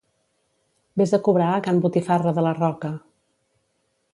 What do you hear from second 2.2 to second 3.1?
de la Roca.